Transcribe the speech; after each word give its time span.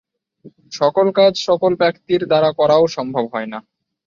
সকল 0.71 1.07
কাজ 1.17 1.33
সকল 1.47 1.71
ব্যক্তির 1.81 2.21
দ্বারা 2.27 2.49
করাও 2.59 2.83
সম্ভব 2.95 3.25
হয় 3.33 3.49
না। 3.53 3.59